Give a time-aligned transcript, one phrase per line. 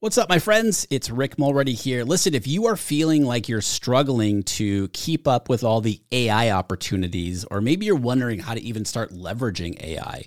[0.00, 0.86] What's up, my friends?
[0.90, 2.04] It's Rick Mulready here.
[2.04, 6.52] Listen, if you are feeling like you're struggling to keep up with all the AI
[6.52, 10.26] opportunities, or maybe you're wondering how to even start leveraging AI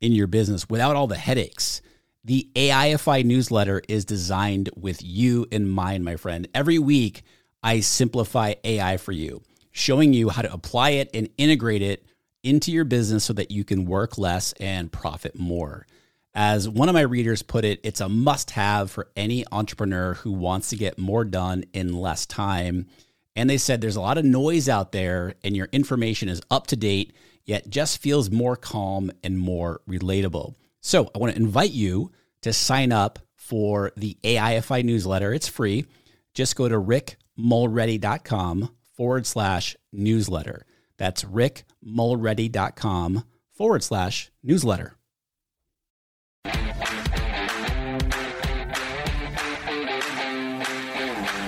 [0.00, 1.82] in your business without all the headaches,
[2.24, 6.48] the AIFI newsletter is designed with you in mind, my friend.
[6.54, 7.22] Every week,
[7.62, 12.06] I simplify AI for you, showing you how to apply it and integrate it
[12.42, 15.86] into your business so that you can work less and profit more.
[16.34, 20.30] As one of my readers put it, it's a must have for any entrepreneur who
[20.30, 22.86] wants to get more done in less time.
[23.34, 26.68] And they said there's a lot of noise out there and your information is up
[26.68, 27.12] to date,
[27.44, 30.54] yet just feels more calm and more relatable.
[30.80, 35.34] So I want to invite you to sign up for the AIFI newsletter.
[35.34, 35.86] It's free.
[36.34, 40.64] Just go to rickmulready.com forward slash newsletter.
[40.96, 44.96] That's rickmulready.com forward slash newsletter.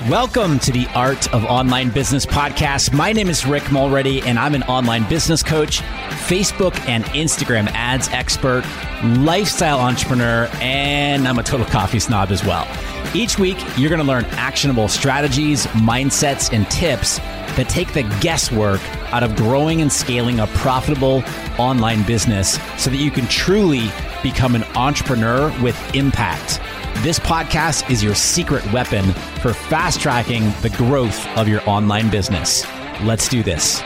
[0.08, 2.92] Welcome to the Art of Online Business podcast.
[2.92, 5.80] My name is Rick Mulready, and I'm an online business coach,
[6.26, 8.64] Facebook and Instagram ads expert,
[9.04, 12.66] lifestyle entrepreneur, and I'm a total coffee snob as well.
[13.14, 17.18] Each week, you're going to learn actionable strategies, mindsets, and tips
[17.56, 18.80] that take the guesswork
[19.12, 21.22] out of growing and scaling a profitable
[21.58, 23.88] online business so that you can truly
[24.20, 26.60] become an entrepreneur with impact.
[27.02, 29.04] This podcast is your secret weapon
[29.40, 32.64] for fast tracking the growth of your online business.
[33.02, 33.82] Let's do this.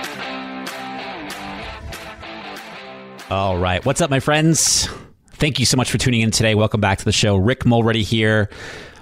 [3.30, 3.82] All right.
[3.86, 4.90] What's up, my friends?
[5.30, 6.54] Thank you so much for tuning in today.
[6.54, 7.36] Welcome back to the show.
[7.36, 8.50] Rick Mulready here.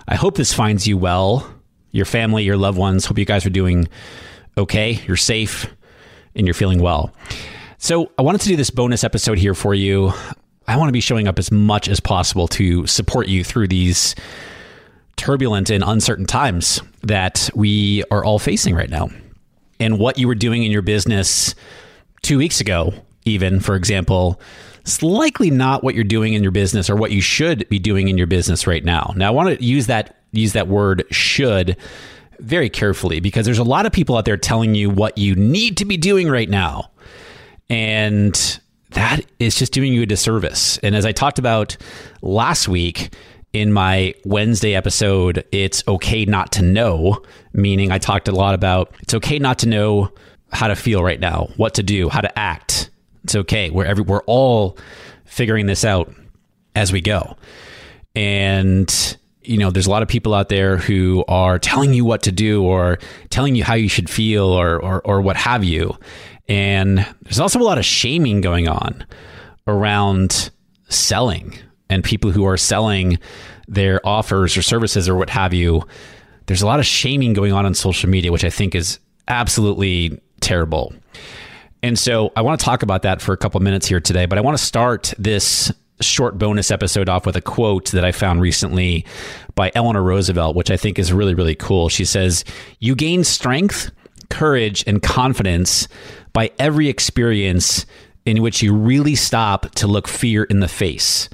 [0.06, 1.52] I hope this finds you well,
[1.90, 3.06] your family, your loved ones.
[3.06, 3.88] Hope you guys are doing
[4.56, 5.66] okay, you're safe,
[6.36, 7.12] and you're feeling well.
[7.78, 10.12] So, I wanted to do this bonus episode here for you.
[10.66, 14.14] I want to be showing up as much as possible to support you through these
[15.16, 19.10] turbulent and uncertain times that we are all facing right now.
[19.78, 21.54] And what you were doing in your business
[22.22, 22.94] two weeks ago,
[23.24, 24.40] even, for example,
[24.84, 28.08] is likely not what you're doing in your business or what you should be doing
[28.08, 29.12] in your business right now.
[29.16, 31.76] Now, I want to use that use that word should
[32.40, 35.76] very carefully because there's a lot of people out there telling you what you need
[35.76, 36.90] to be doing right now.
[37.70, 38.60] And
[38.94, 40.78] that is just doing you a disservice.
[40.78, 41.76] And as I talked about
[42.22, 43.14] last week
[43.52, 47.22] in my Wednesday episode, it's okay not to know,
[47.52, 50.10] meaning I talked a lot about it's okay not to know
[50.52, 52.90] how to feel right now, what to do, how to act.
[53.24, 53.70] It's okay.
[53.70, 54.78] We're every, we're all
[55.24, 56.12] figuring this out
[56.74, 57.36] as we go.
[58.14, 62.22] And you know, there's a lot of people out there who are telling you what
[62.22, 65.96] to do or telling you how you should feel or or, or what have you.
[66.48, 69.06] And there's also a lot of shaming going on
[69.66, 70.50] around
[70.88, 73.18] selling and people who are selling
[73.66, 75.82] their offers or services or what have you.
[76.46, 80.20] There's a lot of shaming going on on social media, which I think is absolutely
[80.40, 80.92] terrible.
[81.82, 84.38] And so I want to talk about that for a couple minutes here today, but
[84.38, 88.40] I want to start this short bonus episode off with a quote that I found
[88.40, 89.06] recently
[89.54, 91.88] by Eleanor Roosevelt, which I think is really, really cool.
[91.88, 92.44] She says,
[92.80, 93.90] You gain strength,
[94.28, 95.88] courage, and confidence
[96.34, 97.86] by every experience
[98.26, 101.30] in which you really stop to look fear in the face.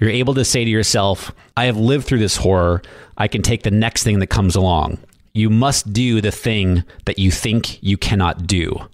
[0.00, 2.82] You're able to say to yourself, I have lived through this horror.
[3.16, 4.98] I can take the next thing that comes along.
[5.32, 8.88] You must do the thing that you think you cannot do.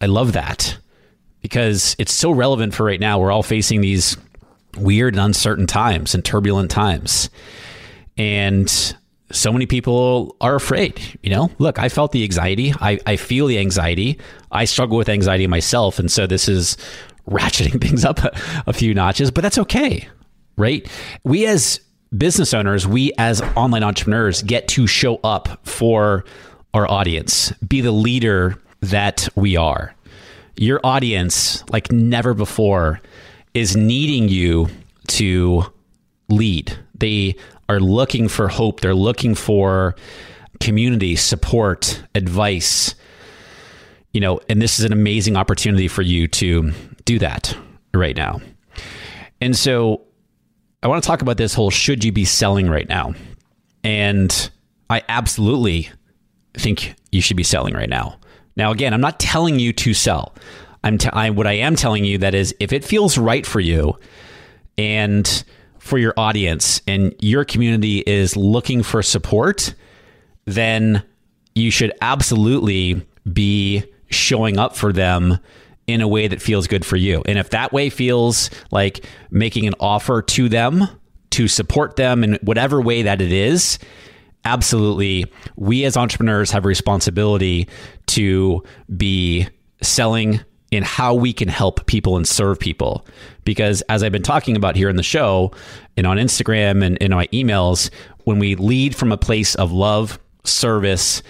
[0.00, 0.78] I love that
[1.40, 3.18] because it's so relevant for right now.
[3.18, 4.16] We're all facing these
[4.76, 7.30] weird and uncertain times and turbulent times.
[8.16, 8.96] And
[9.30, 11.00] so many people are afraid.
[11.22, 12.72] You know, look, I felt the anxiety.
[12.80, 14.18] I, I feel the anxiety.
[14.50, 15.98] I struggle with anxiety myself.
[15.98, 16.76] And so this is
[17.28, 18.32] ratcheting things up a,
[18.66, 20.08] a few notches, but that's okay,
[20.56, 20.88] right?
[21.24, 21.80] We as
[22.16, 26.24] business owners, we as online entrepreneurs get to show up for
[26.74, 29.94] our audience, be the leader that we are.
[30.56, 33.00] Your audience, like never before,
[33.54, 34.68] is needing you
[35.08, 35.64] to
[36.28, 36.76] lead.
[36.98, 37.36] They
[37.68, 39.94] are looking for hope, they're looking for
[40.60, 42.94] community, support, advice.
[44.12, 46.72] You know, and this is an amazing opportunity for you to
[47.04, 47.56] do that
[47.94, 48.40] right now.
[49.40, 50.02] And so
[50.82, 53.14] I want to talk about this whole should you be selling right now?
[53.84, 54.50] And
[54.90, 55.90] I absolutely
[56.54, 58.18] think you should be selling right now.
[58.56, 60.34] Now, again, I'm not telling you to sell.
[60.82, 63.60] I'm t- I, what I am telling you that is if it feels right for
[63.60, 63.98] you
[64.76, 65.44] and
[65.88, 69.74] for your audience and your community is looking for support,
[70.44, 71.02] then
[71.54, 75.38] you should absolutely be showing up for them
[75.86, 77.22] in a way that feels good for you.
[77.26, 80.86] And if that way feels like making an offer to them
[81.30, 83.78] to support them in whatever way that it is,
[84.44, 85.24] absolutely,
[85.56, 87.66] we as entrepreneurs have a responsibility
[88.06, 88.62] to
[88.96, 89.48] be
[89.82, 90.40] selling
[90.70, 93.06] in how we can help people and serve people.
[93.44, 95.52] Because as I've been talking about here in the show
[95.96, 97.90] and on Instagram and in my emails,
[98.24, 101.22] when we lead from a place of love, service,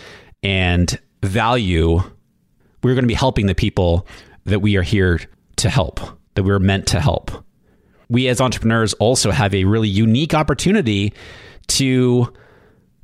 [0.42, 2.00] and value,
[2.82, 4.06] we're going to be helping the people
[4.44, 5.20] that we are here
[5.56, 6.00] to help,
[6.34, 7.44] that we're meant to help.
[8.08, 11.12] We as entrepreneurs also have a really unique opportunity
[11.68, 12.32] to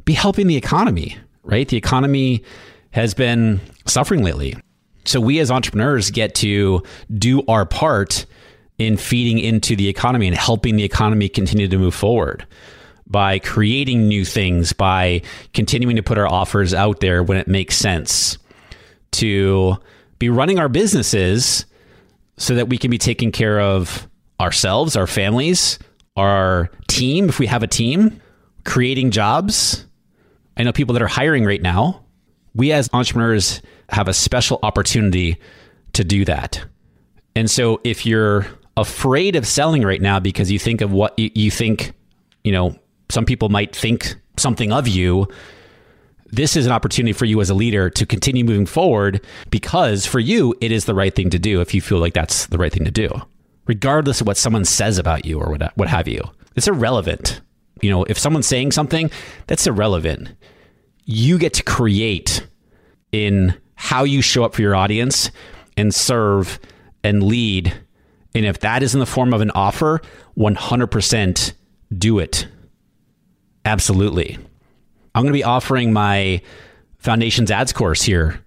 [0.04, 1.68] be helping the economy, right?
[1.68, 2.42] The economy
[2.90, 4.56] has been suffering lately.
[5.04, 8.26] So we as entrepreneurs get to do our part
[8.78, 12.46] in feeding into the economy and helping the economy continue to move forward
[13.06, 15.22] by creating new things, by
[15.52, 18.38] continuing to put our offers out there when it makes sense,
[19.12, 19.76] to
[20.18, 21.66] be running our businesses
[22.36, 24.08] so that we can be taking care of
[24.40, 25.78] ourselves, our families,
[26.16, 28.20] our team, if we have a team,
[28.64, 29.86] creating jobs.
[30.56, 32.04] I know people that are hiring right now.
[32.54, 33.60] We as entrepreneurs
[33.90, 35.38] have a special opportunity
[35.92, 36.64] to do that.
[37.36, 38.46] And so if you're
[38.76, 41.92] afraid of selling right now because you think of what you, think,
[42.42, 42.76] you know,
[43.08, 45.28] some people might think something of you,
[46.26, 50.18] this is an opportunity for you as a leader to continue moving forward because for
[50.18, 52.72] you, it is the right thing to do if you feel like that's the right
[52.72, 53.08] thing to do,
[53.66, 56.20] regardless of what someone says about you or what, what have you.
[56.56, 57.40] It's irrelevant.
[57.80, 59.10] You know, if someone's saying something,
[59.46, 60.30] that's irrelevant.
[61.04, 62.46] You get to create
[63.12, 63.54] in
[63.84, 65.30] how you show up for your audience
[65.76, 66.58] and serve
[67.02, 67.70] and lead.
[68.34, 70.00] And if that is in the form of an offer,
[70.38, 71.52] 100%
[71.98, 72.48] do it.
[73.66, 74.38] Absolutely.
[75.14, 76.40] I'm going to be offering my
[76.96, 78.42] Foundations Ads course here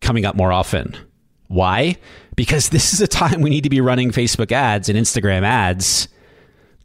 [0.00, 0.96] coming up more often.
[1.48, 1.98] Why?
[2.34, 6.08] Because this is a time we need to be running Facebook ads and Instagram ads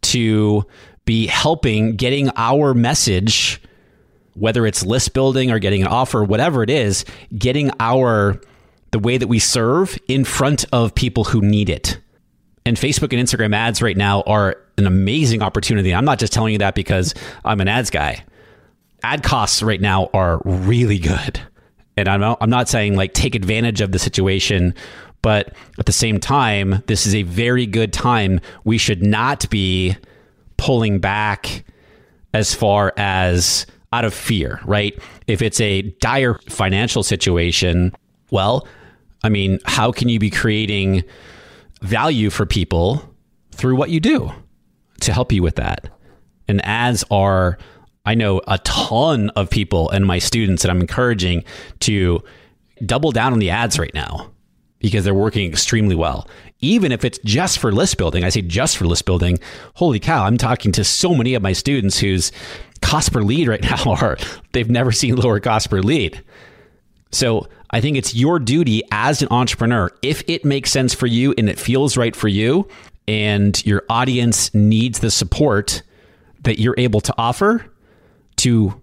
[0.01, 0.65] to
[1.05, 3.61] be helping getting our message
[4.39, 7.05] whether it's list building or getting an offer, whatever it is,
[7.37, 8.39] getting our
[8.91, 11.99] the way that we serve in front of people who need it.
[12.65, 15.93] And Facebook and Instagram ads right now are an amazing opportunity.
[15.93, 17.13] I'm not just telling you that because
[17.45, 18.23] I'm an ads guy.
[19.03, 21.39] Ad costs right now are really good.
[21.95, 24.73] And I'm not, I'm not saying like take advantage of the situation,
[25.21, 28.39] but at the same time, this is a very good time.
[28.63, 29.95] We should not be
[30.57, 31.65] pulling back
[32.33, 34.97] as far as out of fear, right?
[35.27, 37.93] If it's a dire financial situation,
[38.31, 38.67] well,
[39.23, 41.03] I mean, how can you be creating
[41.81, 43.03] value for people
[43.51, 44.31] through what you do
[45.01, 45.89] to help you with that?
[46.47, 47.57] And ads are,
[48.05, 51.43] I know a ton of people and my students that I'm encouraging
[51.81, 52.23] to
[52.85, 54.31] double down on the ads right now
[54.79, 56.27] because they're working extremely well.
[56.61, 59.37] Even if it's just for list building, I say just for list building.
[59.75, 62.31] Holy cow, I'm talking to so many of my students whose
[62.81, 64.17] cost per lead right now are
[64.51, 66.23] they've never seen lower cost per lead.
[67.11, 71.33] So I think it's your duty as an entrepreneur, if it makes sense for you
[71.37, 72.67] and it feels right for you,
[73.07, 75.81] and your audience needs the support
[76.41, 77.65] that you're able to offer,
[78.37, 78.79] to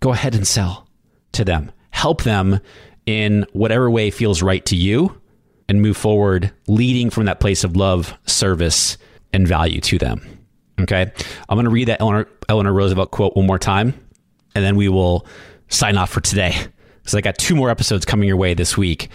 [0.00, 0.88] go ahead and sell
[1.32, 1.70] to them.
[1.90, 2.60] Help them
[3.06, 5.20] in whatever way feels right to you
[5.68, 8.98] and move forward, leading from that place of love, service,
[9.32, 10.43] and value to them.
[10.80, 11.10] Okay.
[11.48, 13.94] I'm going to read that Eleanor, Eleanor Roosevelt quote one more time,
[14.54, 15.26] and then we will
[15.68, 16.54] sign off for today.
[17.04, 19.10] Because I got two more episodes coming your way this week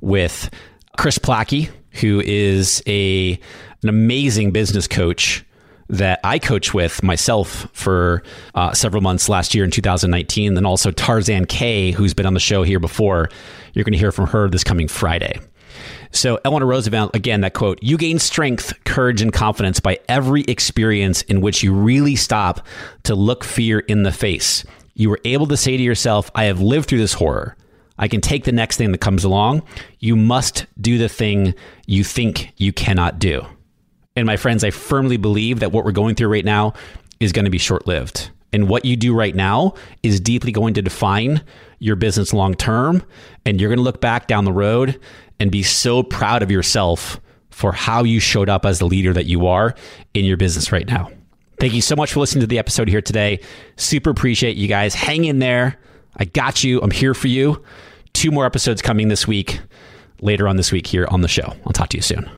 [0.00, 0.50] with
[0.96, 3.38] Kris Plachy, who is a
[3.80, 5.44] an amazing business coach
[5.88, 8.24] that I coach with myself for
[8.56, 10.54] uh, several months last year in 2019.
[10.54, 13.28] Then also Tarzan Kay, who's been on the show here before.
[13.72, 15.38] You're going to hear from her this coming Friday.
[16.10, 21.22] So, Eleanor Roosevelt, again, that quote You gain strength, courage, and confidence by every experience
[21.22, 22.66] in which you really stop
[23.04, 24.64] to look fear in the face.
[24.94, 27.56] You were able to say to yourself, I have lived through this horror.
[27.98, 29.62] I can take the next thing that comes along.
[29.98, 31.54] You must do the thing
[31.86, 33.44] you think you cannot do.
[34.16, 36.74] And my friends, I firmly believe that what we're going through right now
[37.20, 38.30] is going to be short lived.
[38.52, 41.42] And what you do right now is deeply going to define
[41.78, 43.02] your business long term.
[43.44, 45.00] And you're going to look back down the road
[45.38, 49.26] and be so proud of yourself for how you showed up as the leader that
[49.26, 49.74] you are
[50.14, 51.10] in your business right now.
[51.58, 53.40] Thank you so much for listening to the episode here today.
[53.76, 54.94] Super appreciate you guys.
[54.94, 55.76] Hang in there.
[56.16, 56.80] I got you.
[56.80, 57.62] I'm here for you.
[58.12, 59.60] Two more episodes coming this week,
[60.20, 61.56] later on this week here on the show.
[61.66, 62.37] I'll talk to you soon.